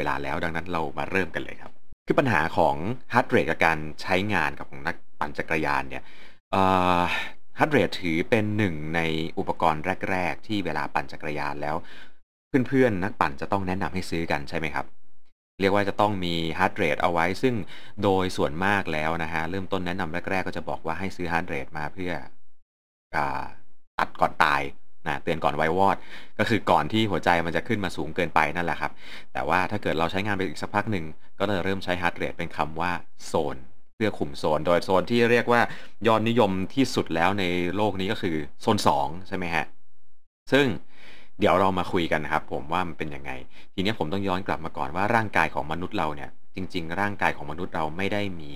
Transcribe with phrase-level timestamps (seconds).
[0.00, 1.72] เวลาแล้วดังนั้นเรามาเริ่มกันเลยครับ
[2.06, 2.76] คือปัญหาของ
[3.14, 6.04] heart rate กับการใช้งานกับของนักปั่นจักรยานเนี่ย
[7.58, 9.00] heart rate ถือเป็นหนึ่งใน
[9.38, 11.76] อุปกรณ์แรก ๆ ที่เวลาปั่นจักรยานแล้ว
[12.68, 14.86] เพื่อนๆนักปั่นจะต้องแนะนำให้ซื้อกันใช่ไหมครับ
[15.60, 17.54] เรียกว่าจะต้องมี heart rate เอาไว้ ซึ่ง
[18.02, 22.12] โดยส่วนมากแล้วนะฮะเริ่มต้นแนะนำแรก ๆ ก็จะบอกว่าให้ซื้อ heart rate มาเพื่
[23.16, 23.18] อ
[23.98, 24.62] ตัดก่อนตาย
[25.06, 25.96] นะเตือนก่อนวายวอด
[26.38, 28.92] ก็คือก่อนที่หัวใจมันจะขึ้นมาสูงเกินไปนั่นแหละครับ
[29.32, 31.04] แต่ว่าถ้าเกิดเราใช้งานไปอีกสักพักหนึ่ง
[31.38, 32.92] ก็จะเริ่มใช้ heart rate เป็นคำว่า
[33.26, 33.56] โซน
[33.96, 35.60] เพื่อคุมโซน โดยโซนที่เรียกว่า
[36.06, 37.44] ยอดนิยมที่สุดแล้วใน
[37.76, 39.64] โลกนี้ก็คือโซน 2 ใช่ไหมฮะ
[40.52, 40.66] ซึ่ง
[41.38, 43.30] เดี๋ยวเรามาคุยกันนะครับ ผมว่ามันเป็นยังไง
[43.74, 48.54] ทีนี้ผมต้องย้อนกลับมาก่อนว่าร่างกายของมนุษย์เราเนี่ย จริง ๆ ร่างกายของมนุษย์เราไม่ได้มี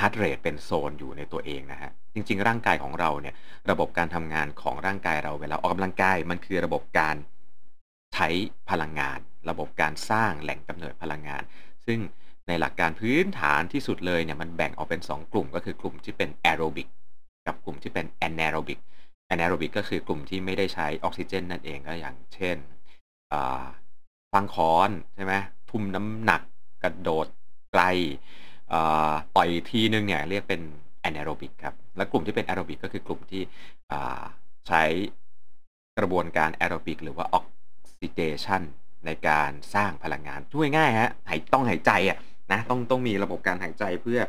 [0.00, 3.34] heart rate เป็นโซนอยู่ในตัวเองนะฮะ จริง ๆ ร่างกายของเราเนี่ย
[3.70, 7.16] ระบบการทำงานของร่างกายเราเวลาออกกำลังกาย มันคือระบบการ
[8.14, 8.28] ใช้
[8.70, 9.18] พลังงาน
[9.50, 11.42] ระบบการสร้างแหล่งกำเนิดพลังงาน
[11.86, 11.98] ซึ่ง
[12.48, 16.88] ในหลักการพื้นฐานที่สุดเลยเนี่ยมันแบ่งออกเป็น 2 กลุ่ม ก็คือกลุ่มที่เป็นแอโรบิก
[17.46, 18.78] กับกลุ่มที่เป็นแอนแอโรบิก
[19.26, 22.56] แอนแอโรบิกก็คือกลุ่มที่ไม่ได้ใช้ออกซิเจนนั่นเองก็อย่างเช่น
[24.32, 25.34] ฟังคอนใช่ไหม
[25.70, 26.42] ทุ่มน้ำหนัก
[26.82, 27.26] กระโดด
[27.72, 27.82] ไกล
[29.36, 30.60] ต่อยทีนึงเนี่ยเรียกเป็น
[31.00, 33.42] แอนแอโรบิกครับ และกลุ่มที่เป็นแอโรบิกก็คือกลุ่มที่
[34.68, 34.82] ใช้
[35.98, 37.46] กระบวนการแอโรบิกหรือว่าออก
[37.98, 38.62] ซิเดชัน
[39.06, 42.18] ในการสร้างพลังงานช่วยง่ายฮะหายต้องหายใจอะ
[42.52, 44.20] นะต้องต้องมีระบบการหายใจเพื่อ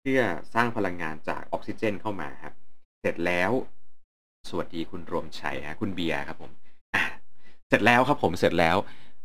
[0.00, 0.20] เพื่อ
[0.54, 2.54] สร้างพลังงานจากออกซิเจนเข้ามาครับ
[3.00, 3.50] เสร็จแล้ว
[4.48, 6.50] สวัสดีคุณรวมชัยฮะคุณเบียร์ครับผม
[7.68, 8.76] เสร็จแล้วครับผมเสร็จแล้ว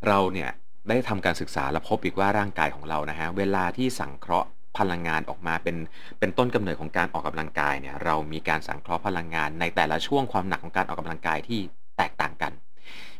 [0.08, 0.50] เราเนี่ย
[0.90, 5.78] ได้ทำการศึกษาและพบอีกว่าร่างกายของเรานะฮะเวลาที่สังเคราะห์พลังงานออกมาเป็น
[6.20, 11.60] เป็นต้นกำเนิดของการออกกำลังกายเนี่ยเรามีการสังเคราะห์พลังงาน ในแต่ละช่วงความหนักของการออกกำลังกายที่
[11.98, 12.52] แตกต่างกัน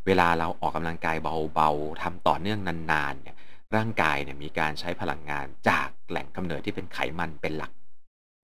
[0.06, 1.18] เวลาเราออกกำลังกาย
[1.54, 3.36] เบาๆทำต่อเนื่องนานๆเนี่ย
[3.76, 7.72] ร่างกายเนี่ยมีการใช้พลังงานจากแหล่งกำเนิดที่เป็นไขมันเป็นหลัก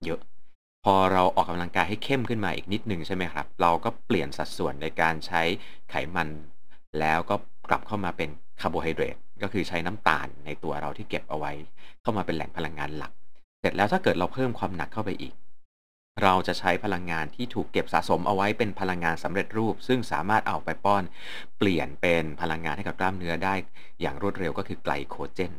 [0.04, 0.20] เยอะ
[0.84, 5.42] พอเราออกกำลังกายให้เข้มขึ้นมาอีกนิดนึงใช่ไหมครับ เราก็เปลี่ยนสัดส่วนในการใช้
[5.90, 6.28] ไขมัน
[7.00, 7.34] แล้วก็
[7.68, 8.28] กลับเข้ามาเป็น
[8.60, 11.52] คาร์โบไฮเดรตก็คือใช้น้ำตาลในตัวเราที่เก็บเอาไว้
[12.02, 13.12] เข้ามาเป็นแหล่งพลังงานหลัก
[13.60, 15.34] เสร็จแล้วถ้าเกิดเราเพิ่มความหนักเข้าไปอีก
[16.22, 21.02] เราจะใช้พลังงานที่ถูกเก็บสะสมเอาไว้เป็นพลังงานสำเร็จรูป ซึ่งสามารถเอาไปป้อน
[21.58, 23.54] เปลี่ยนเป็นพลังงานให้กับกล้ามเนื้อได้
[24.00, 25.52] อย่างรวดเร็วก็คือไกลโคเจน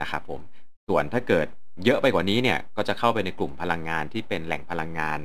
[0.00, 0.40] นะครับผม
[0.88, 1.46] ส่วนถ้าเกิด
[1.84, 5.18] เยอะไปกว่านี้เนี่ยก็จะเข้าไปในกลุ่มพลังงานที่เป็นแหล่งพลังงาน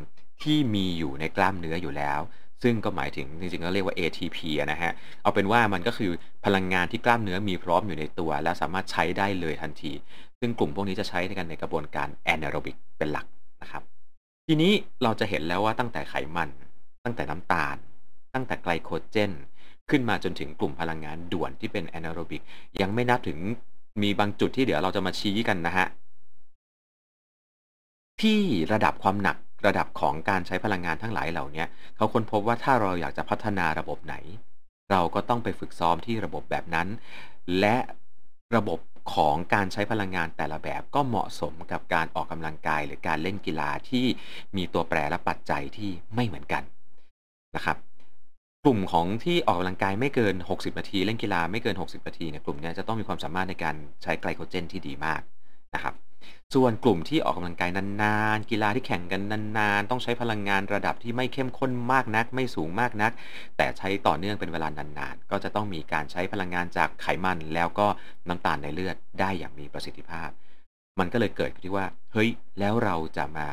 [0.43, 2.19] ที่มีอยู่ในกล้ามเนื้ออยู่แล้ว
[2.63, 4.91] ซึ่งก็หมายถึงจริงๆก็เรียกว่า ATP นะฮะ
[5.23, 6.11] เอาเป็นว่ามันก็คือ
[6.45, 9.91] พลังงานที่กล้ามเนื้อมีพร้อมอยู่ในตัว และสามารถใช้ได้เลยทันที
[10.39, 13.25] ซึ่งกลุ่มพวกนี้จะใช้ในกันในกระบวนการแอนแอโรบิกเป็นหลัก
[13.61, 13.83] นะครับ
[14.47, 14.71] ทีนี้
[15.03, 16.49] เราจะเห็นแล้วว่าตั้งแต่ไขมัน
[17.03, 17.77] ตั้งแต่น้ำตาล
[18.33, 19.31] ตั้งแต่ไกลโคเจน
[19.89, 22.41] ขึ้นมาจนถึงกลุ่มพลังงานด่วนที่เป็นแอนแอโรบิก
[22.81, 23.37] ยังไม่นับถึง
[24.01, 25.87] มีบางจุดที่เดี๋ยวเราจะมาชี้กันนะฮะ
[28.21, 28.39] ที่
[28.71, 31.63] ระดับความหนัก ระดับของการใช้พลังงานทั้งหลายเหล่านี้
[31.95, 34.15] เขาค้นพบว่าถ้าเราอยากจะพัฒนาระบบไหน
[34.91, 36.87] เราก็ต้องไปฝึกซ้อมที่ระบบแบบนั้น
[37.59, 37.77] และ
[38.55, 38.79] ระบบ
[39.13, 44.05] ของการใช้พลังงานแต่ละแบบก็เหมาะสมกับการออกกำลังกายหรือการเล่นกีฬาที่
[44.57, 46.63] มีตัวแปรและปัจจัยที่ไม่เหมือนกัน
[47.55, 47.77] นะครับ
[48.63, 55.21] กลุ่มของที่ออกกำลังกายไม่เกิน 60 นาที เล่นกีฬาไม่เกิน 60 นาทีเนี่ยกลุ่มนี้จะต้องมีความสามารถในการใช้ไกลโคเจนที่ดีมาก
[55.75, 55.93] นะครับ
[56.55, 59.21] ส่วนกลุ่มที่ออกกำลังกายนานๆ กีฬาที่แข่งกัน
[59.57, 63.11] นานๆ ต้องใช้พลังงานระดับที่ไม่เข้มข้นมากนัก ไม่สูงมากนัก
[63.57, 67.88] แต่ใช้ต่อเนื่องเป็นเวลานานๆ ก็จะต้องมีการใช้พลังงานจากไขมันแล้วก็
[68.27, 70.29] น้ำตาลในเลือดได้อย่างมีประสิทธิภาพ
[70.99, 73.47] มันก็เลยเกิดที่ว่า เฮ้ย แล้วเราจะมา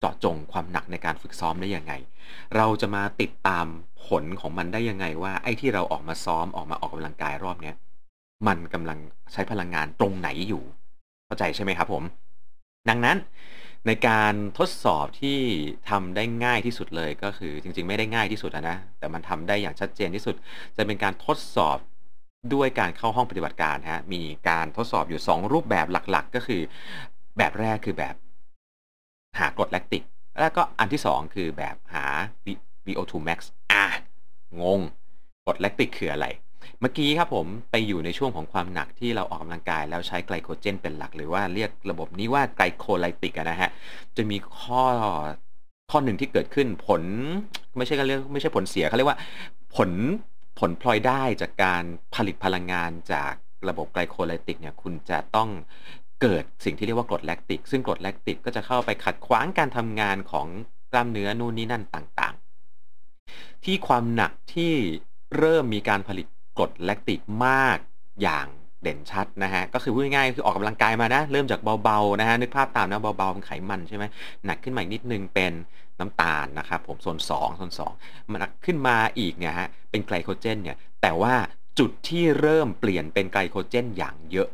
[0.00, 1.92] เจาะจงความหนักในการฝึกซ้อมได้ยังไง
[2.56, 3.66] เราจะมาติดตาม
[4.06, 7.76] ผลของมันได้ยังไงว่า ไอ้ที่เราออกมาซ้อมออกมาออกกำลังกายรอบเนี้ย
[8.46, 8.98] มันกำลัง
[9.32, 10.64] ใช้พลังงานตรงไหนอยู่
[11.28, 12.02] เข้าใจใช่ไหมครับผม
[12.88, 13.16] ดังนั้น
[13.86, 15.38] ในการทดสอบที่
[15.90, 20.34] ทำได้ง่ายที่สุดเลยก็คือจริง ๆ ไม่ได้ง่ายที่สุดนะ แต่มันทำได้อย่างชัดเจนที่สุด
[20.76, 21.78] จะเป็นการทดสอบ
[22.54, 26.60] ด้วยการเข้าห้องปฏิบัติการฮะมีการทดสอบอยู่ 2 รูปแบบหลักๆ ก็คือ
[27.38, 28.14] แบบแรกคือแบบ
[29.38, 30.02] หากรดแลคติก
[30.40, 32.06] แล้วก็อันที่ 2 คือแบบหา
[32.86, 33.38] VO2 max
[33.72, 33.84] อะ
[34.60, 34.80] งง
[35.46, 36.26] กรดแลคติกคืออะไร
[36.80, 43.70] เมื่อกี้ครับผมไปอยู่ในช่วงของความหนักที่เราออกกำลังกาย แล้วใช้ไกลโคเจนเป็นหลัก หรือว่าเรียกระบบนี้ว่า glycolytic นะฮะ
[44.16, 44.84] จะมีข้อ
[45.90, 47.02] ข้อหนึ่งที่เกิดขึ้นผล
[47.76, 49.18] ไม่ใช่ก็เรียกไม่ใช่ผลเสียเขาเรียกว่า
[49.76, 49.90] ผล
[50.58, 51.82] ผลพลอยได้จากการ
[52.14, 53.32] ผลิตพลังงานจาก
[53.68, 55.48] ระบบ glycolytic เนี่ยคุณจะต้อง
[56.22, 60.46] เกิดสิ่งที่เรียกว่ากรดแลคติก ซึ่งกรดแลคติกก็จะเข้าไปขัดขวางการทำงานของ
[60.92, 64.72] กล้ามเนื้อนู่นนี่นั่นต่างๆ ที่ความหนักที่
[65.38, 66.26] เริ่มมีการผลิต
[66.58, 67.78] กรดแลคติกมาก
[68.22, 68.46] อย่าง
[68.82, 74.04] เด่นชัดนะฮะ ก็คือพูดง่ายๆคือออกกำลังกายมานะ เริ่มจากเบาๆนะฮะ นึกภาพตามนะเบาๆเป็นไขมันใช่ไหม
[74.46, 75.52] หนักขึ้นมาอีกนิดนึงเป็น
[76.00, 77.70] น้ำตาลนะครับผมโซน2โซน
[78.02, 81.34] 2มันหนักขึ้นมาอีกเนี่ยฮะเป็นไกลโคเจนเนี่ยแต่ว่า
[81.78, 84.48] จุดที่เริ่มเปลี่ยนเป็นไกลโคเจนอย่างเยอะ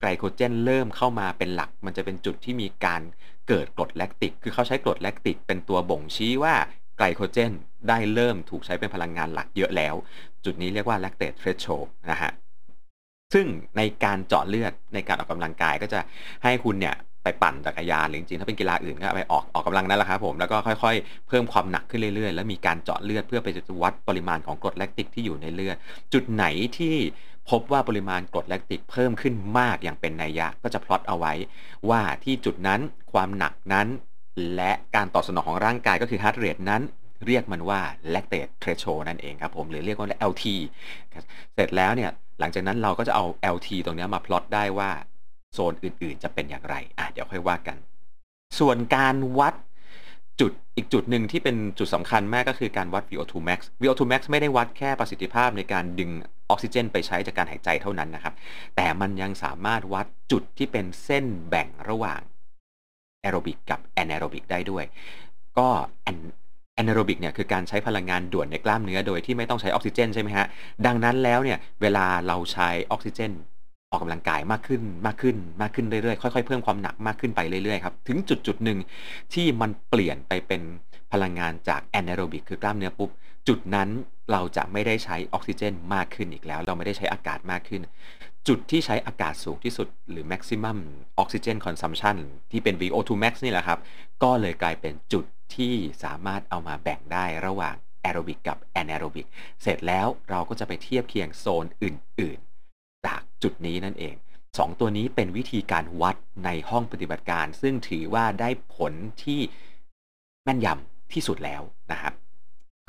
[0.00, 3.02] ไกลโคเจนเริ่มเข้ามาเป็นหลัก มันจะเป็นจุดที่มีการ
[3.48, 6.54] เกิดกรดแลคติก คือเขาใช้กรดแลคติกเป็นตัวบ่งชี้ว่า
[6.98, 7.52] ไกลโคเจน
[7.88, 9.94] ได้เริ่มถูกใช้เป็นพลังงานหลักเยอะแล้ว
[10.44, 12.32] จุดนี้เรียกว่า lactate threshold นะฮะ
[13.34, 13.46] ซึ่ง
[13.76, 16.00] ในการเจาะเลือดในการออกกำลังกายก็จะ
[16.44, 23.48] ให้คุณเนี่ยไปปั่นจักรยานหรือจริงถ้าเป็นกีฬาอื่นก็ไปออกออกกำลังนั่นแหละครับผมแล้วก็ค่อยๆ เพิ่มความหนักขึ้นเรื่อยๆ แล้วมีการเจาะเลือดเพื่อไป
[23.82, 25.76] วัดปริมาณของกรดแลคติกที่อยู่ในเลือด
[26.12, 26.44] จุดไหน
[26.78, 26.96] ที่
[27.50, 31.32] พบว่าปริมาณกรดแลคติกเพิ่มขึ้นมากอย่างเป็นนัยยะก็จะพลอตเอาไว้
[31.90, 32.80] ว่าที่จุดนั้น
[33.12, 33.86] ความหนักนั้น
[34.56, 36.82] และการตอบสนองของร่างกายก็คือ heart rate นั้น
[37.26, 37.80] เรียกมันว่า
[38.14, 40.44] lactate threshold นั่นเองครับผมหรือเรียกว่า LT
[41.54, 43.24] เสร็จแล้วเนี่ยหลังจากนั้นเราก็จะเอา
[43.54, 44.90] LT ตรงนี้มาพลอตได้ว่า
[45.54, 47.76] โซนอื่นๆ จะเป็นอย่างไรอะเดี๋ยวค่อยว่ากัน
[48.58, 49.54] ส่วนการวัด
[50.40, 56.10] จุดอีกจุดหนึ่งที่เป็นจุดสำคัญมากก็คือการวัด VO2 max VO2 max ไม่ได้วัดแค่ประสิทธิภาพในการดึง
[56.50, 58.34] ออกซิเจน ไปใช้จากการหายใจเท่านั้นนะครับ
[58.76, 62.20] แต่มันยังสามารถวัดจุดที่เป็นเส้นแบ่งระหว่าง
[63.22, 64.84] แอโรบิกกับแอนแอโรบิกได้ด้วย
[65.58, 65.68] ก็
[66.04, 66.16] แอน
[66.74, 70.46] แอนแอโรบิกเนี่ยคือการใช้พลังงานด่วนในกล้ามเนื้อโดยที่ไม่ต้องใช้ออกซิเจนใช่ไหมฮะ
[70.86, 73.32] ดังนั้นแล้วเนี่ยเวลาเราใช้ออกซิเจน
[73.90, 78.78] ออกกำลังกายมากขึ้นมากขึ้นมากขึ้นเรื่อยๆ ค่อยๆ เพิ่มความหนักมากขึ้นไปเรื่อยๆครับถึงจุดจุดหนึ่ง
[79.34, 80.62] ที่มันเปลี่ยนไปเป็น
[81.12, 83.10] พลังงานจากแอนแอโรบิกคือกล้ามเนื้อปุ๊บ
[83.48, 83.88] จุดนั้น
[84.32, 87.82] เราจะไม่ได้ใช้ออกซิเจนมากขึ้นอีกแล้ว เราไม่ได้ใช้อากาศมากขึ้น
[88.48, 90.78] จุดที่ใช้อากาศสูงที่สุดหรือ maximum
[91.22, 92.16] oxygen consumption
[92.50, 93.78] ที่เป็น VO2 max นี่แหละครับ
[94.22, 95.24] ก็เลยกลายเป็นจุด
[95.56, 95.74] ที่
[96.04, 99.26] สามารถเอามาแบ่งได้ระหว่างแอโรบิกกับแอนแอโรบิก
[99.62, 102.38] เสร็จแล้วเราก็จะไปเทียบเคียงโซนอื่น
[102.72, 104.14] ๆ จากจุดนี้นั่นเอง
[104.48, 108.92] 2 ตัวนี้เป็นวิธีการวัดในห้องปฏิบัติการ ซึ่งถือว่าได้ผล
[109.24, 109.40] ที่
[110.44, 111.62] แม่นยำที่สุดแล้ว
[111.92, 112.12] นะครับ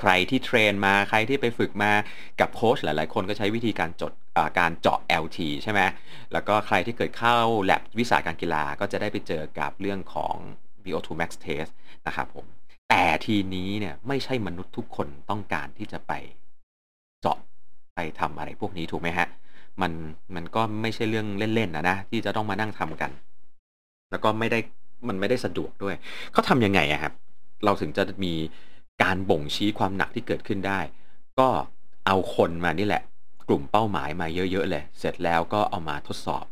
[0.03, 1.91] ใครที่เทรนมาใครที่ไปฝึกมา
[2.39, 4.11] กับโค้ชหลาย ๆ คนก็ใช้วิธีการจด
[4.59, 5.81] การเจาะ LT ใช่ไหม
[6.33, 10.35] แล้วก็ใครที่เกิดเข้าแลบวิสาการกีฬาก็จะได้ไปเจอกับเรื่องของ
[10.83, 11.71] VO2 max test
[12.07, 12.45] นะครับผม
[12.89, 16.13] แต่ทีนี้เนี่ยไม่ใช่มนุษย์ทุกคนต้องการที่จะไป
[17.21, 17.37] เจาะ
[17.95, 19.27] ไปทำอะไรพวกนี้ถูกไหมฮะ
[19.81, 19.91] มัน
[20.35, 23.11] มันก็ไม่ใช่เรื่องเล่น ๆ นะนะ ที่จะต้องมานั่งทำกัน
[24.11, 24.59] แล้วก็ไม่ได้
[25.07, 25.95] มันไม่ได้สะดวกด้วย
[26.31, 27.13] เขาทำยังไงอะครับ
[27.65, 28.33] เราถึงจะมี
[29.03, 30.79] การบ่งชี้ความหนักที่เกิดขึ้นได้
[31.39, 31.49] ก็
[32.07, 33.03] เอาคนมานี่แหละ
[33.49, 36.45] กลุ่มเป้าหมายมาเยอะ ๆ เลย เสร็จแล้วก็เอามาทดสอบ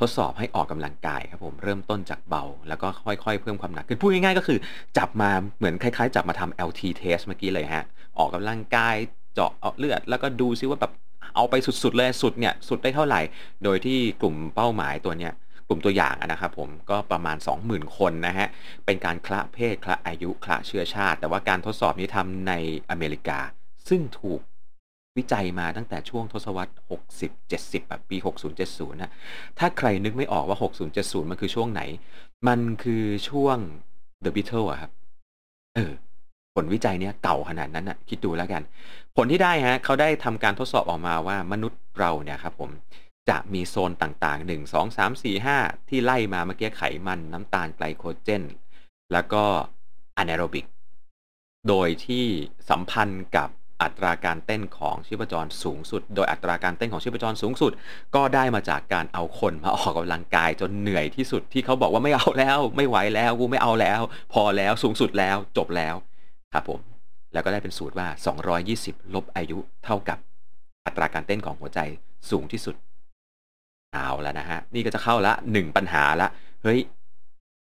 [0.00, 4.58] ทดสอบให้ออกกำลังกายครับผมเริ่มต้นจากเบา แล้วก็ค่อยๆ เพิ่มความหนักคือพูดง่ายๆก็คือ
[4.98, 7.84] จับมาเหมือนคล้ายๆ จับมาทำ LT test เมื่อกี้เลยฮะ
[8.18, 8.96] ออกกำลังกาย
[9.34, 10.92] เจาะเลือด แล้วก็ดูซิว่าแบบ
[11.34, 13.20] เอาไปสุดๆเลยสุดเนี่ยสุดได้เท่าไหร่
[13.64, 15.32] โดยที่กลุ่มเป้าหมายตัวเนี้ย
[15.68, 17.36] กลุ่มตัวอย่างนะครับผมก็ประมาณ
[17.66, 18.48] 20,000 คนนะฮะ
[18.86, 22.52] เป็นการคละเพศคละอายุคละเชื้อชาติ แต่ว่าการทดสอบนี้ทำใน
[22.90, 23.38] อเมริกา
[23.88, 24.40] ซึ่งถูก
[25.16, 26.72] วิจัยมาตั้งแต่ช่วงทศวรรษ
[27.30, 28.16] 60-70แบบปี
[28.58, 29.12] 60-70 นะ
[29.58, 30.58] ถ้าใครนึกไม่ออกว่า
[30.94, 31.82] 60-70 มันคือช่วงไหน
[32.48, 33.58] มันคือช่วง
[34.24, 34.90] The Beatles อะครับ
[35.74, 35.92] เออ
[36.54, 38.62] ผลวิจัยเนี้ยเก่าขนาดนั้นนะคิดดูแล้วกัน
[39.16, 42.70] ผลที่ได้ฮะ เขาได้ทำการทดสอบออกมาว่ามนุษย์เราเนี่ยครับผม
[43.28, 48.42] จะมีโซนต่างๆ 1 2 3 4 5 ที่ไล่มาเมื่อกี้ไขมันน้ำตาลไกลโคเจน
[49.12, 49.44] แล้วก็
[50.18, 50.66] อนาโรบิก
[51.68, 52.24] โดยที่
[52.70, 53.50] สัมพันธ์กับ
[53.82, 57.72] อัตราการเต้นของชีพจรสูงสุด โดยอัตราการเต้นของชีพจรสูงสุด
[58.14, 64.00] ก็ได้มาจากการเอาคนมาออกกำลังกายจนเหนื่อยที่สุดที่เขาบอกว่าไม่เอาแล้วไม่ไหวแล้วกูไม่เอาแล้ว
[64.32, 65.94] พอแล้วสูงสุดแล้วจบแล้ว
[66.52, 66.80] ครับผม
[67.32, 68.08] แล้วก็ได้เป็นสูตรว่า
[68.60, 70.18] 220 ลบอายุเท่ากับ
[70.86, 71.80] อัตราการเต้นของหัวใจ
[72.30, 72.76] สูงที่สุด
[73.96, 76.28] เอาแล้วนะฮะ นี่ก็จะเข้าละหนึ่งปัญหาละ
[76.62, 76.80] เฮ้ย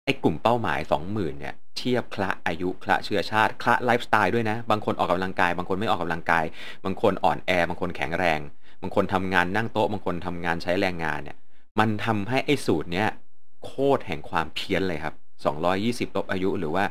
[0.05, 6.45] ไอ้กลุ่มเป้าหมาย 20,000เนี่ยเทียบคละอายุคละเชื้อชาติคละไลฟ์สไตล์ด้วยนะ บางคนออกกำลังกาย บางคนไม่ออกกำลังกาย
[6.85, 8.41] บางคนอ่อนแอ บางคนแข็งแรง
[8.83, 11.37] บางคนทำงานนั่งโต๊ะ บางคนทำงานใช้แรงงานเนี่ย
[11.81, 13.09] มันทำให้ไอ้สูตรเนี้ย
[13.65, 15.15] โคตรแห่งความเพี้ยนเลยครับ
[16.11, 16.85] 220 ลบอายุหรือว่า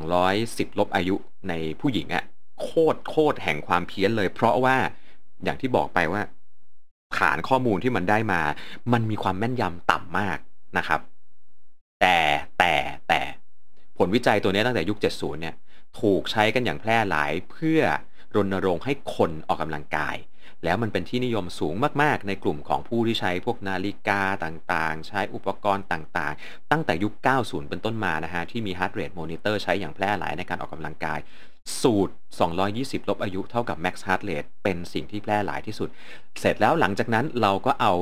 [0.00, 1.16] 210 ลบอายุ
[1.48, 2.24] ในผู้หญิงอะ
[2.62, 4.76] โคตรโคตรแห่งความเพี้ยนเลย เพราะว่า
[5.44, 6.22] อย่างที่บอกไปว่า
[7.16, 8.40] ฐานข้อมูลที่มันได้มา
[8.92, 10.38] มันมีความแม่นยำต่ำมาก
[10.78, 11.00] นะครับ
[12.00, 12.18] แต่
[12.58, 12.74] แต่
[13.08, 13.20] แต่
[13.98, 15.54] ผลวิจัยตัวนี้ตั้งแต่ยุค 70 เนี่ย
[16.00, 17.80] ถูกใช้กันอย่างแพร่หลายเพื่อ
[18.34, 20.16] รณรงค์ให้คนออกกำลังกาย
[20.64, 27.12] แล้วมันเป็นที่นิยมสูงมาก ๆ ในกลุ่มของผู้ที่ใช้พวกนาฬิกาต่างๆ ใช้อุปกรณ์ต่างๆ ตั้งแต่ยุค
[27.42, 31.18] 90 เป็นต้นมานะฮะ ที่มี heart rate monitor ใช้อย่างแพร่หลายในการออกกำลังกาย
[31.82, 32.12] สูตร
[32.60, 35.88] 220 ลบอายุเท่ากับ max heart rate เป็นสิ่งที่แพร่หลายที่สุด
[36.40, 37.92] เสร็จแล้วหลังจากนั้นเราก็เอา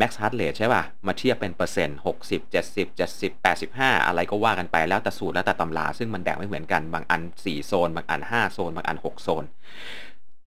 [0.00, 3.32] max heart rate ใช่ป่ะ มาเทียบเป็นเปอร์เซ็นต์ 60 70 70
[3.70, 9.44] 85 อะไรก็ว่ากันไปแล้วแต่สูตรแล้วแต่ตำรา ซึ่งมันแบ่งไม่เหมือนกัน บางอัน 4 โซน บางอัน 5 โซน บางอัน 6 โซน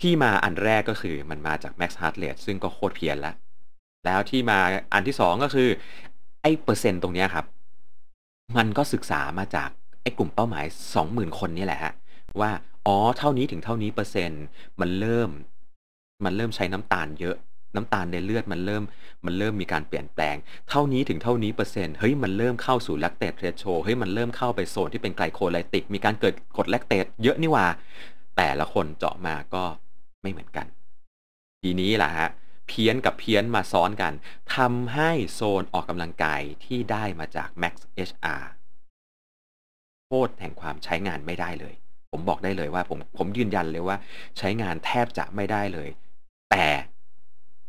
[0.01, 3.36] ที่มาอันแรกก็คือมันมาจาก max heart rate ซึ่งก็โคตรเพี้ยนแล้ว
[4.05, 4.60] แล้วที่มา
[4.93, 5.69] อันที่ 2 ก็คือ
[6.41, 7.45] ไอ้เปอร์เซ็นต์ตรงนี้ครับ
[8.57, 9.69] มันก็ศึกษามาจาก
[10.01, 10.65] ไอ้กลุ่มเป้าหมาย
[11.01, 11.93] 20,000 คนนี่แหละฮะ
[12.42, 12.51] ว่า
[12.88, 14.44] อ๋อ เท่านี้ถึงเท่านี้เปอร์เซ็นต์
[14.82, 15.30] มันเริ่ม
[16.25, 17.36] มันเริ่มใช้น้ำตาลเยอะ
[17.75, 18.84] น้ำตาลในเลือดมันเริ่ม
[19.25, 20.36] มันเริ่มมีการเปลี่ยนแปลง
[20.70, 27.65] เท่านี้ถึงเท่านี้เปอร์เซ็นต์ เฮ้ย มันเริ่มเข้าสู่ lactate threshold เฮ้ย มันเริ่มเข้าไปโซนที่เป็น glycolytic มีการเกิดกรดแลคเตตเยอะนี่หว่า
[28.38, 29.63] แต่ละคนเจาะมาก็
[30.22, 30.65] ไม่เหมือนกัน
[31.62, 32.30] ทีนี้แหละฮะ
[32.68, 34.13] เพี้ยนกับเพี้ยนมาซ้อนกัน
[34.56, 37.74] ทำให้โซนออกกำลังกายที่ได้มาจาก Max
[38.10, 38.44] HR
[40.08, 41.75] โทษแห่งความใช้งานไม่ได้เลย
[42.15, 43.98] ผมบอกได้เลยว่าผมผมยืนยันเลยว่า
[44.38, 45.89] ใช้งานแทบจะไม่ได้เลย
[46.51, 46.65] แต่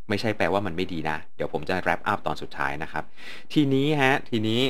[0.09, 3.05] ไม่ใช่แปลว่ามันไม่ดีนะ เดี๋ยวผมจะ wrap up ตอนสุดท้ายนะครับ
[3.53, 4.61] ทีนี้ฮะ ทีนี้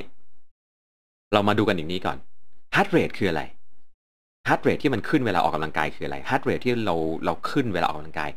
[1.33, 2.19] เรามาดูกันอย่างนี้ก่อน
[2.75, 3.43] heart rate คืออะไร
[4.47, 8.31] heart rate ที่มันขึ้นเวลาออกกำลังกายคืออะไร heart rate ที่เราเราขึ้นเวลาออกกำลังกาย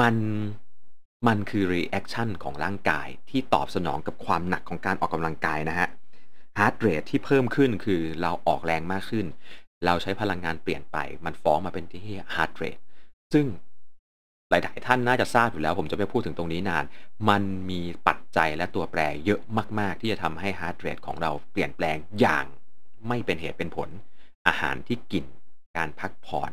[0.00, 0.14] มัน
[1.28, 5.88] มันคือ reaction ของร่างกายที่ตอบสนองกับความหนักของการออกกำลังกายนะฮะ
[6.58, 9.26] heart rate ที่เพิ่มขึ้นคือเราออกแรงมากขึ้น
[9.84, 12.02] เราใช้พลังงานเปลี่ยนไป มันฟ้องมาเป็นที่
[12.34, 12.80] heart rate
[13.34, 13.46] ซึ่ง
[14.50, 16.84] หลาย ๆ ท่านน่าจะทราบอยู่แล้ว ผมจะไม่พูดถึงตรงนี้นาน
[17.28, 19.40] มันมีปัจจัยและตัวแปรเยอะ
[19.78, 22.46] มาก ๆ ที่จะทำให้ heart rate ของเราเปลี่ยนแปลงอย่าง
[23.08, 23.88] ไม่เป็นเหตุเป็นผล
[24.46, 25.24] อาหารที่กิน
[25.76, 26.50] การพักผ่อน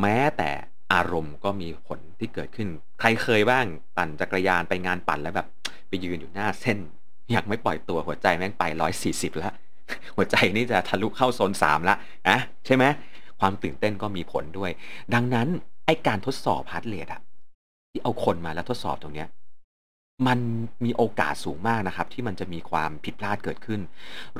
[0.00, 0.50] แม้แต่
[0.92, 2.68] อารมณ์ก็มีผลที่เกิดขึ้น
[3.00, 5.46] ใครเคยบ้างปั่นจักรยานไปงานปั่นแล้วแบบ
[5.88, 6.78] ไปยืนอยู่หน้าเส้น
[7.30, 9.54] อยากไม่ปล่อยตัวหัวใจแม่งไปร้อยสี่สิบแล้ว
[10.16, 11.96] หัวใจนี่จะทะลุเข้าโซนสามละ
[12.28, 12.84] อะใช่ไหม
[13.40, 14.70] ความตื่นเต้นก็มีผลด้วย
[15.14, 15.48] ดังนั้น
[15.86, 17.20] ไอ้การทดสอบ heart rate อะ
[17.90, 19.28] ที่เอาคนมาแล้วทดสอบตรงเนี้ย
[20.26, 20.38] มัน
[20.84, 23.80] มีโอกาสสูงมากนะครับ ที่มันจะมีความผิดพลาดเกิดขึ้น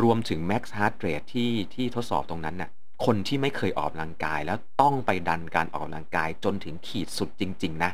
[0.02, 2.71] รวมถึง max heart rate ที่ที่ทดสอบตรงนั้นน่ะ
[3.07, 7.90] คนที่ไม่เคยออกกำลังกาย แล้วต้องไปดันการออกกำลังกายจนถึงขีดสุดจริง ๆ นะ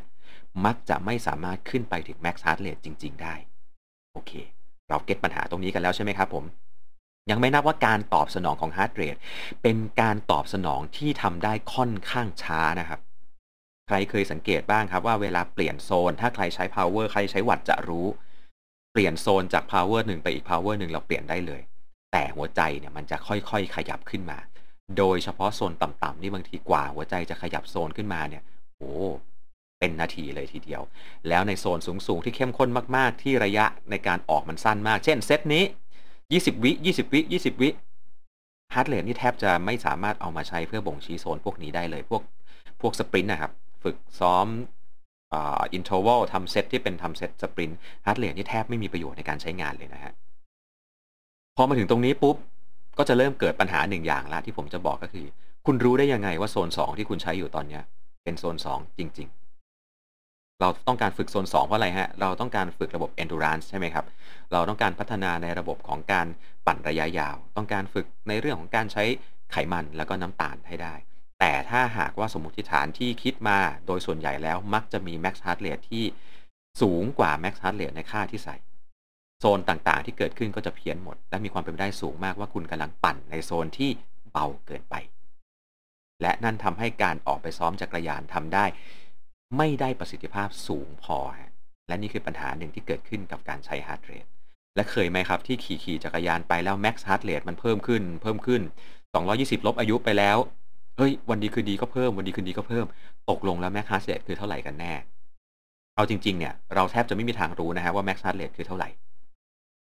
[0.64, 3.34] มักจะไม่สามารถขึ้นไปถึง max heart rate จริง ๆ ได้
[4.12, 4.32] โอเค
[4.88, 6.44] เรา get ปัญหาตรงนี้กันแล้วใช่ไหมครับผม
[7.30, 9.20] ยังไม่นับว่าการตอบสนองของ heart rate
[9.62, 13.00] เป็นการตอบสนองที่ทำได้ค่อนข้างช้านะครับ
[13.86, 18.06] ใครเคยสังเกตบ้างครับว่าเวลาเปลี่ยนโซน ถ้าใครใช้ power ใครใช้วัตต์จะรู้
[18.92, 21.62] เปลี่ยนโซนจาก power หนึ่งไปอีก power หนึ่งเราเปลี่ยนได้เลย
[22.12, 24.38] แต่หัวใจเนี่ยมันจะค่อยๆ ขยับขึ้นมา
[24.98, 28.42] โดยเฉพาะโซนต่ำๆนี่บางทีกว่าหัวใจจะขยับโซนขึ้นมาเนี่ย
[28.78, 28.92] โอ้
[29.80, 30.82] เป็นนาทีเลยทีเดียว
[31.28, 35.64] แล้วในโซนสูงๆที่เข้มข้นมากๆ ที่ระยะในการออกมันสั้นมาก เช่นเซตนี้
[36.32, 37.70] 20วิ20วิ20วิ
[38.74, 42.22] heart rate นี่แทบจะไม่สามารถเอามาใช้เพื่อบ่งชี้โซนพวกนี้ได้เลย พวก
[42.80, 43.52] พวก sprint นะครับ
[43.82, 44.46] ฝึกซ้อม
[45.32, 50.12] interval ทำเซตที่เป็นทำเซต sprint heart rate นี่แทบไม่มีประโยชน์ในการใช้งานเลยนะฮะ
[51.56, 52.36] พอมาถึงตรงนี้ปุ๊บ
[52.98, 55.26] ก็จะเริ่มเกิดปัญหาหนึ่งอย่างละที่ผมจะบอกก็คือ
[55.66, 57.80] คุณรู้ได้ยังไงว่าโซน 2 ที่คุณใช้อยู่ตอนนี้
[58.24, 59.45] เป็นโซน 2 จริง ๆ
[60.60, 64.04] เราต้องการฝึกโซน 2 เพราะอะไรฮะ เราต้องการฝึกระบบ endurance ใช่ไหมครับ
[64.52, 66.26] เราต้องการพัฒนาในระบบของการ
[66.66, 69.04] ปั่นระยะยาว ต้องการฝึกในเรื่องของการใช้
[69.52, 70.94] ไขมันแล้วก็น้ำตาลให้ได้
[71.40, 76.04] แต่ถ้าหากว่าสมมติฐานที่คิดมาโดยส่วนใหญ่แล้วมักจะมี max heart rate ที่
[76.82, 78.56] สูงกว่า max heart rate ในค่าที่ใส่
[79.40, 83.90] โซนต่างๆ ที่เกิดขึ้นก็จะเพี้ยนหมด และมีความเป็นไปได้สูงมากว่าคุณกำลังปั่นในโซนที่
[84.32, 84.94] เบาเกินไป
[86.22, 88.64] และนั่นทำให้การออกไปซ้อมจักรยานทำได้
[89.56, 91.50] ไม่ได้ประสิทธิภาพสูงพอฮะ
[91.88, 94.28] และนี่คือปัญหาหนึ่งที่เกิดขึ้นกับการใช้ heart rate
[94.76, 98.62] และเคยไหมครับที่ขี่ขี่จักรยานไปแล้ว max heart rate มันเพิ่มขึ้น เพิ่มขึ้น
[99.14, 100.38] 220 ลบอายุไปแล้ว
[100.96, 102.86] เฮ้ยวันดีคืนดีก็เพิ่มวันดีคืนดีก็เพิ่ม
[103.30, 104.92] ตกลงแล้ว max heart rate คือเท่าไหร่กันแน่
[105.94, 108.88] เอาจริง ๆ เนี่ย เราแทบจะไม่มีทางรู้นะฮะว่า max heart rate คือเท่าไหร่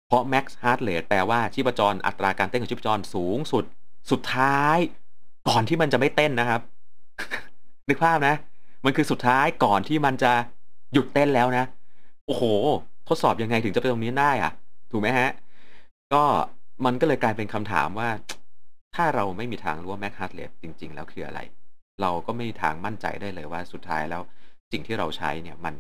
[0.09, 3.65] เพราะ max heart rate แปลว่าชีพจรอัตราการเต้นของชีพจรสูงสุด
[4.11, 4.79] สุดท้าย
[5.49, 6.61] ก่อนที่มันจะไม่เต้นนะครับ
[7.89, 8.35] นึกภาพนะ
[8.85, 10.33] มันคือสุดท้ายก่อนที่มันจะ
[10.93, 11.65] หยุดเต้นแล้วนะ
[12.27, 12.43] โอ้โห
[13.09, 14.53] ทดสอบยังไงถึงจะไปตรงนี้ได้อะ
[14.91, 15.31] ถูกไหมฮะ
[16.13, 16.23] ก็
[16.85, 18.09] มันก็เลยกลายเป็นคำถามว่า
[18.97, 21.41] ถ้าเราไม่มีทางรู้ว่า max heart rate จริง ๆ แล้วคืออะไร
[22.01, 24.23] เราก็ไม่มีทางมั่นใจได้เลยว่าสุดท้ายแล้ว
[24.73, 25.75] สิ่งที่เราใช้เนี่ยมัน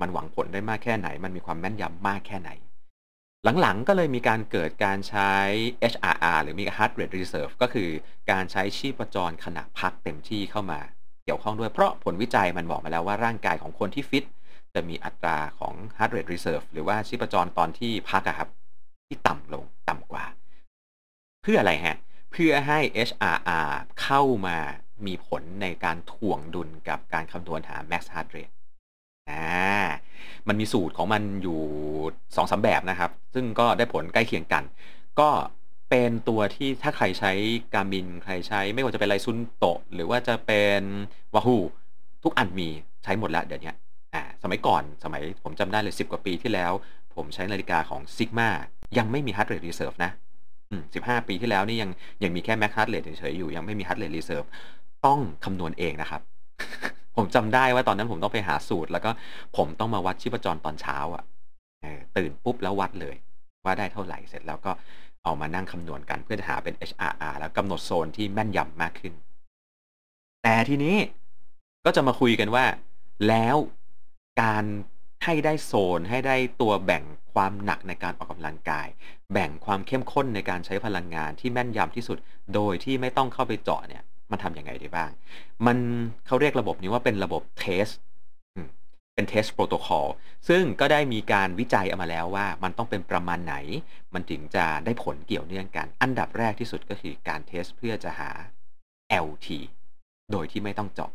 [0.00, 2.50] มันหวังผลได้มากแค่ไหน มันมีความแม่นยำมากแค่ไหน
[3.60, 5.32] หลังๆ ก็เลยมีการเกิดการใช้
[5.92, 7.88] HRR หรือมี heart rate reserve ก็คือ
[8.30, 10.80] การใช้ชีพจรขณะพักเต็มที่เข้ามา
[11.24, 14.24] เกี่ยวข้องด้วยเพราะผลวิจัยมันบอกมาแล้วว่าร่างกายของคนที่ฟิต
[14.74, 18.48] จะมีอัตราของ heart rate reserve หรือว่าชีพจรตอนที่พักอะครับ
[19.06, 20.24] ที่ต่ำลงต่ำกว่า
[21.42, 21.96] เพื่ออะไรฮะ
[22.32, 22.78] เพื่อให้
[23.08, 23.70] HRR
[24.02, 24.58] เข้ามา
[25.06, 28.54] มีผลในการถ่วงดุลกับการคำนวณหา max heart rate
[29.30, 29.44] อ่า
[30.48, 31.60] มันมีสูตรของมันอยู่
[32.34, 34.62] 2อสแบบนะครับ ซึ่งก็ได้ผลใกล้เคียงกัน
[35.20, 35.28] ก็
[35.90, 37.32] เป็นตัวที่ถ้าใครใช้
[37.74, 40.82] การบินใครใช้ไม่ว่าจะเป็นไรซุนโตะ หรือว่าจะเป็น
[41.34, 41.58] วาฮู
[42.24, 42.68] ทุกอันมี
[43.04, 43.72] ใช้หมดแล้วเดี๋ยวนี้
[44.14, 46.72] อ่าสมัยก่อนสมัยผมจำได้เลย10กว่าปีที่แล้ว
[47.14, 48.48] ผมใช้นาฬิกาของ Sigma
[48.98, 50.10] ยังไม่มี heart rate reserve นะ
[50.94, 51.90] สิบห้าปีที่แล้วนี่ยัง
[52.24, 54.46] ยังมีแค่ max heart rate เฉยๆอยู่ยังไม่มี heart rate reserve
[55.06, 56.20] ต้องคำนวณเองนะครับ
[57.16, 59.10] ผมจำได้ว่าตอนนั้นผมต้องไปหาสูตร แล้วก็
[59.56, 61.24] ผมต้องมาวัดชีพจรตอนเช้าอะ่ะ
[62.16, 63.16] ตื่นปุ๊บแล้ววัดเลย
[63.64, 64.72] ว่าได้เท่าไหร่เสร็จแล้วก็
[65.24, 69.12] เอามานั่งคำนวณกันเพื่อจะหาเป็น HRR แล้วกำหนดโซนที่แม่นยำมากขึ้น
[70.42, 70.96] แต่ทีนี้
[71.84, 72.64] ก็จะมาคุยกันว่า
[73.28, 73.56] แล้ว
[74.42, 74.64] การ
[75.24, 78.88] ให้ได้โซนให้ได้ตัวแบ่งความหนักในการออกกำลังกาย
[79.32, 82.18] แบ่งความเข้มข้นในการใช้พลังงานที่แม่นยำที่สุด
[82.54, 85.10] โดยที่ไม่ต้องเข้าไปเจาะเนี่ยมันทำยังไงได้บ้าง
[85.66, 85.76] มัน
[86.26, 87.88] เขาเรียกระบบนี้ว่าเป็นระบบ test
[89.14, 90.06] เป็น test protocol
[90.48, 93.54] ซึ่งก็ได้มีการวิจัยออกมาแล้วว่ามันต้องเป็นประมาณไหน
[94.14, 98.30] มันถึงจะได้ผลเกี่ยวเนื่องกัน อันดับแรกที่สุดก็คือการ test เพื่อจะหา
[99.26, 99.48] LT
[100.32, 101.10] โดยที่ไม่ต้องเจาะ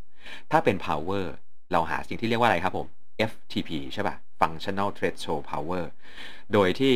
[0.52, 1.26] ถ้าเป็น power
[1.72, 2.88] เราหาสิ่งที่เรียกว่าอะไรครับผม
[3.30, 5.86] FTP ใช่ป่ะ functional threshold power
[6.54, 6.94] โดยที่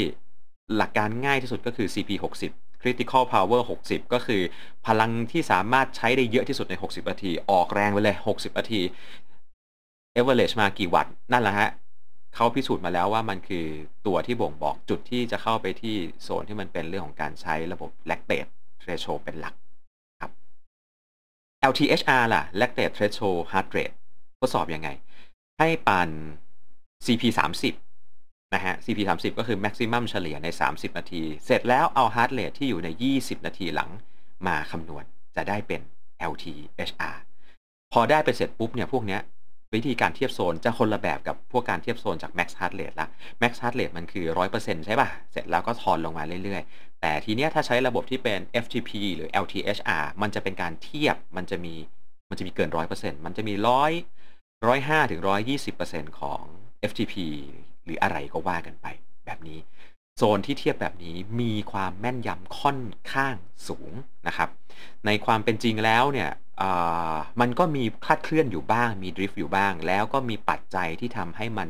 [0.76, 2.12] หลักการง่ายที่สุดก็คือ CP
[2.48, 4.42] 60 critical power 60 ก็คือ
[4.88, 8.82] พลังที่สามารถใช้ได้เยอะที่สุดใน 60 นาที ออกแรงไปเลย 60 นาที
[10.18, 11.70] average มากี่วัตต์นั่นแหละฮะ
[12.36, 13.66] เขาพิสูจน์มาแล้วว่ามันคือ
[14.08, 18.50] ตัวที่บ่งบอกจุดที่จะเข้าไปที่โซนที่มันเป็นเรื่องของการใช้ระบบ lactate
[18.82, 19.56] threshold เป็นหลัก
[20.22, 20.32] ครับ
[21.72, 23.96] LTHR ล่ะ lactate threshold heart rate
[24.40, 24.90] ทดสอบยังไง
[25.60, 26.10] ให้ปั่น
[27.06, 27.24] CP
[27.90, 33.90] 30นะฮะ CP 30ก็คือ maximum เฉลี่ยใน 30 นาที เสร็จแล้วเอา heart rate ที่อยู่ใน 20 นาทีหลัง
[34.48, 35.04] มาคำนวณ
[35.36, 35.82] จะได้เป็น
[36.32, 37.18] LTHR
[37.94, 39.22] พอได้ไปเสร็จปุ๊บเนี่ยพวกเนี้ย
[39.76, 43.08] วิธีการเทียบโซนจะคนละแบบกับพวกการเทียบโซนจาก max heart rate ละ
[43.42, 51.76] max heart rate มันคือ 100%ใช่ป่ะ เสร็จแล้วก็ทอนลงมาเรื่อยๆ แต่ทีเนี้ยถ้าใช้ระบบที่เป็น FTP หรือ LTHR มันจะเป็นการเทียบมันจะมี
[52.30, 53.92] มันจะมีเกิน 100%มันจะมีร้อย
[54.68, 56.42] ร้อยห้าถึงร้อยยี่สิบเปอร์เซ็นต์ของ
[56.90, 57.16] FTP
[57.86, 58.88] หรืออะไรก็ว่ากันไป
[59.26, 59.60] แบบนี้
[60.18, 62.80] โซนที่เทียบแบบนี้มีความแม่นยำค่อน
[63.14, 63.36] ข้าง
[63.68, 63.92] สูง
[64.28, 64.50] นะครับ
[65.06, 66.30] ในความเป็นจริงแล้วเนี่ย
[67.42, 71.70] มันก็มีคลาดเคลื่อนอยู่บ้าง มีดริฟต์อยู่บ้าง แล้วก็มีปัจจัยที่ทำให้มัน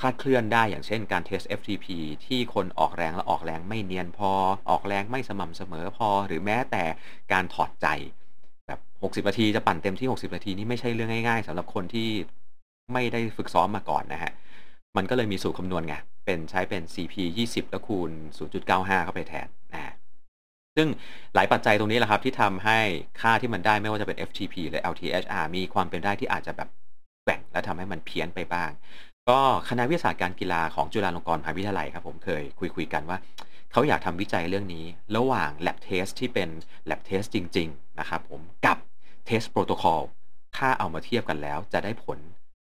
[0.00, 1.86] คลาดเคลื่อนได้อย่างเช่นการเทส FTP
[2.24, 4.30] ที่คนออกแรงและออกแรงไม่เนียนพอ
[4.70, 6.84] ออกแรงไม่สม่ำเสมอพอ หรือแม้แต่
[7.32, 7.86] การถอดใจ
[8.66, 12.08] แบบ 60 นาทีจะปั่นเต็มที่ 60 นาทีนี่ไม่ใช่เรื่องง่ายๆสำหรับคนที่
[12.92, 14.32] ไม่ได้ฝึกซ้อมมาก่อนนะฮะ
[14.96, 15.94] มันก็เลยมีสูตรคำนวณไง
[16.24, 17.14] เป็นใช้เป็น CP
[17.48, 18.10] 20 แล้วคูณ
[18.58, 19.94] 0.95 เข้าไปแทนนะ
[20.76, 20.88] ซึ่ง
[21.34, 22.78] หลายปัจจัยตรงนี้แหละครับ ที่ทำให้
[23.20, 26.68] ค่าที่มันได้ไม่ว่าจะเป็น FTP หรือ LTHR มีความเป็นได้ที่อาจจะแบบ
[27.24, 28.70] แบ่งและทำให้มันเพี้ยนไปบ้าง
[29.28, 33.18] ก็คณะวิทยาศาสตร์การกีฬาของจุฬาลงกรณ์มหาวิทยาลัยครับผมเคยคุยคุยกันว่า
[33.72, 34.84] เขาอยากทำวิจัยเรื่องนี้
[35.16, 36.48] ระหว่าง lab test ที่เป็น
[36.90, 38.78] lab test จริง ๆ นะครับผมกับ
[39.28, 40.02] test protocol
[40.56, 42.18] ถ้าเอามาเทียบกันแล้วจะได้ผล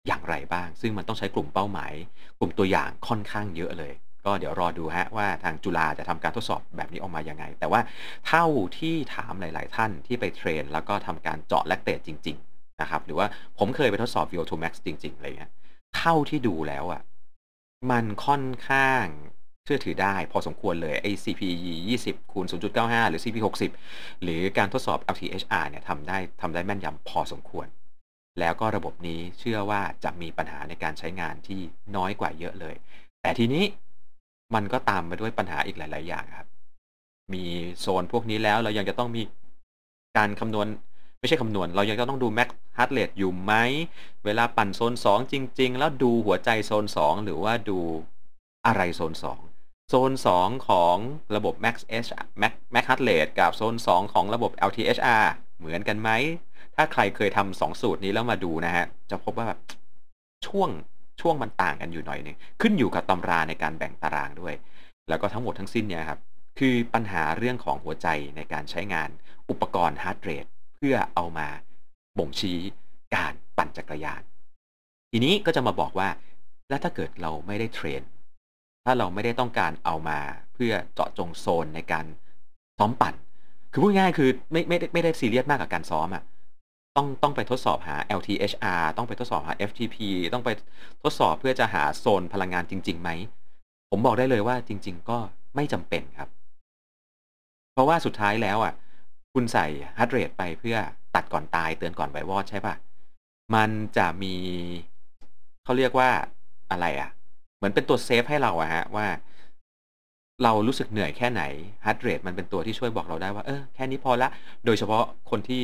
[0.08, 1.94] อย่างไรบ้าง ซึ่งมันต้องใช้กลุ่มเป้าหมาย
[2.40, 3.94] กลุ่มตัวอย่างค่อนข้างเยอะเลย
[4.26, 7.82] ก็เดี๋ยวรอดูฮะว่าทางจุฬาจะทำการทดสอบแบบนี้ออกมายังไง แต่ว่า
[8.28, 8.46] เท่า
[8.80, 13.28] ที่ถามหลาย ๆ ท่านที่ไปเทรน แล้วก็ทำการเจาะแลคเตตจริง ๆ นะครับ หรือว่า
[13.60, 15.52] ผมเคยไปทดสอบ VO2 max จริง ๆ อะไรเงี้ย
[15.98, 17.02] เท่าที่ดูแล้วอะ
[17.92, 19.04] มันค่อนข้าง
[19.66, 21.42] เชื่อถือได้พอสมควรเลยไอ้ CP
[21.90, 22.46] 20คูณ
[22.78, 23.38] 0.95 หรือ CP
[23.80, 27.68] 60หรือการทดสอบ LTHR เนี่ยทำได้ทำได้แม่นยำพอสมควร
[28.40, 31.62] แล้วก็ระบบนี้เชื่อว่าจะมีปัญหาในการใช้งานที่
[31.96, 32.76] น้อยกว่าเยอะเลย
[33.22, 33.64] แต่ทีนี้
[34.56, 36.48] มันก็ตามมาด้วยปัญหาอีกหลาย ๆ อย่างครับ
[37.34, 37.44] มี
[37.80, 39.22] โซนพวกนี้แล้วเรายังจะต้องมี
[40.18, 40.68] การคำนวณ
[41.20, 43.54] ไม่ใช่คำนวณ เรายังจะต้องดู max heart rate อยู่ไหม
[44.26, 47.80] เวลาปั่นโซน 2 จริง ๆ แล้วดูหัวใจโซน 2 หรือว่าดู
[48.66, 49.14] อะไรโซน
[49.52, 50.96] 2 โซน 2 ของ
[51.36, 52.10] ระบบ max h
[52.42, 55.26] max max heart rate กับโซน 2 ของระบบ LTHR
[55.60, 56.10] เหมือนกันไหม
[56.76, 59.60] ถ้าใครเคยทำสองสูตรนี้แล้วมาดูนะฮะ จะพบว่าแบบ
[60.48, 60.70] ช่วง
[61.22, 64.56] ช่วงมันต่างกันอยู่หน่อยนึงขึ้นอยู่กับตำราในการแบ่งตารางด้วย
[65.10, 66.20] แล้วก็ทั้งหมดทั้งสิ้นเนี่ยครับ
[66.60, 69.10] คือปัญหาเรื่องของหัวใจในการใช้งาน
[69.50, 71.48] อุปกรณ์ heart rate เพื่อเอามา
[72.18, 72.60] บ่งชี้
[73.16, 74.22] การปั่นจักรยาน
[75.12, 76.10] ทีนี้ก็จะมาบอกว่า
[76.70, 78.02] แล้วถ้าเกิดเราไม่ได้ train
[78.86, 80.20] ถ้าเราไม่ได้ต้องการเอามา
[80.54, 82.06] เพื่อเจาะจงโซนในการ
[82.78, 83.16] ซ้อมปั่น
[83.72, 86.24] คือพูดง่ายคือไม่ไม่ได้ไม่ได้ซีเรียสมากกับการซ้อมอะ
[86.96, 89.98] ต้องต้องไปทดสอบหา LTHR ต้องไปทดสอบหา FTP
[90.34, 90.50] ต้องไป
[91.04, 93.10] ทดสอบเพื่อจะหาโซนพลังงานจริงๆไหม
[93.90, 95.18] ผมบอกได้เลยว่าจริง ๆ ก็
[95.56, 96.30] ไม่จำเป็นครับ
[97.74, 98.74] เพราะว่าสุดท้ายแล้วอะ
[99.34, 99.66] คุณใส่
[99.98, 100.78] heart rate ไปเพื่อ
[101.16, 102.76] ตัดก่อนตายเตือนก่อนวายวอดใช่ปะ
[103.56, 104.36] มันจะมี
[105.64, 106.10] เขาเรียกว่า
[106.72, 107.10] อะไรอะ
[107.58, 109.08] เหมือนเป็นตัวเซฟให้เราอะฮะว่า
[110.44, 111.44] เรารู้สึกเหนื่อยแค่ไหน
[111.86, 114.30] heart rate มันเป็นตัวที่ช่วยบอกเราได้ว่า เออ แค่นี้พอละ
[114.66, 115.64] โดยเฉพาะคนที่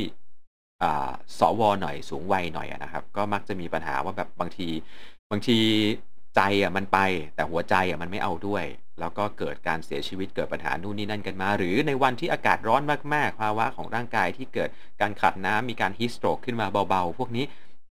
[1.40, 4.70] สวหน่อยสูงวัยหน่อยนะครับ ก็มักจะมีปัญหาว่าแบบบางที
[5.32, 5.58] บางที
[6.36, 7.00] ใจอะมันไป
[7.36, 8.66] แต่หัวใจอะมันไม่เอาด้วย
[9.00, 12.82] แล้วก็เกิดการเสียชีวิตเกิดปัญหานู่นนี่นั่นกันมา หรือในวันที่อากาศร้อน
[13.14, 14.70] มากๆภาวะของร่างกายที่เกิด
[15.02, 17.46] การขาดน้ำมีการ heat stroke ขึ้นมาเบาๆ พวกนี้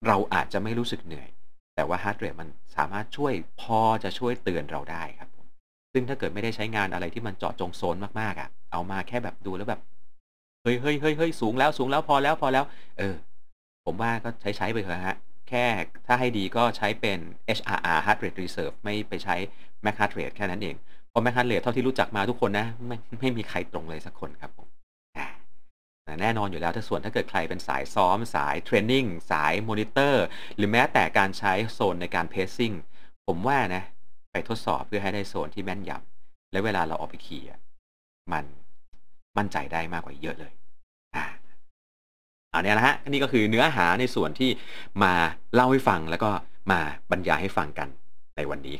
[0.06, 1.28] เราอาจจะไม่รู้สึกเหนื่อย
[1.76, 5.28] แต่ว่า heart rate มันสามารถช่วยพอจะช่วยเตือนเราได้ครับ
[5.92, 9.80] ซึ่งถ้าเกิดไม่ได้ใช้งานอะไรที่มันเจาะจงโซนมากๆอะเอามาแค่แบบดูแล้วแบบ
[10.68, 12.64] เฮ้ยเฮ้ยเฮ้ยเฮ้ยสูงแล้วสูงแล้วพอแล้วพอแล้ว
[12.98, 13.14] เออ
[13.86, 15.16] ผมว่าก็ใช้ใช้ไปเถอะฮะ
[15.48, 15.64] แค่
[16.06, 17.18] ถ้าให้ดีก็ใช้เป็น
[17.58, 19.36] HRR Heart Rate Reserve ไม่ไปใช้
[19.84, 20.76] Max Heart Rate แค่นั้นเอง
[21.08, 24.68] เพราะ Max Heart Rate เท่าที่รู้จักมาทุกคนนะ ไม่ไม่มีใครตรงเลยสักคนครับผม
[26.04, 30.24] แต่แน่นอนอยู่แล้วถ้าส่วนถ้าเกิดใครเป็นสายซ้อม สาย training สายมอนิเตอร์
[30.56, 32.72] หรือแม้แต่การใช้โซนในการ pacing
[33.26, 33.82] ผมว่านะ
[34.32, 37.42] ไปทดสอบเพื่อให้ได้โซนที่แม่นยำและเวลาเราออกไปขี่
[38.32, 38.44] มัน
[39.38, 40.52] มั่นใจได้มากกว่าเยอะเลย
[41.16, 41.24] อ่า
[42.50, 44.50] เอาเนี่ยนะฮะนี่ก็คือเนื้อหาในส่วนที่
[45.02, 45.12] มา
[45.54, 46.30] เล่าให้ฟังแล้วก็
[46.70, 47.88] มาบรรยายให้ฟังกัน
[48.36, 48.76] ในวันนี้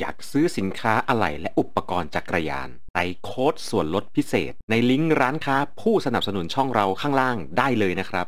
[0.00, 8.26] อยากซื้อสินค้าอะไหล่และอุปกรณ์จักรยานใส่โค้ดส่วนลดพิเศษ ในลิงก์ร้านค้าผู้สนับสนุนช่องเราข้างล่างได้เลยนะครับ